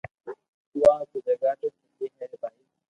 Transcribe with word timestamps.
تو 0.71 0.79
آپ 0.93 1.07
ري 1.15 1.19
جگھ 1.41 1.55
تي 1.61 1.67
سڄي 1.77 2.05
ھي 2.31 2.35
بائي 2.41 2.61